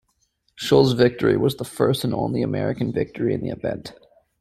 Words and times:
Schul's 0.59 0.93
victory 0.93 1.37
was 1.37 1.57
the 1.57 1.63
first 1.63 2.03
and 2.03 2.11
only 2.11 2.41
American 2.41 2.91
victory 2.91 3.35
in 3.35 3.41
the 3.41 3.49
event. 3.51 3.93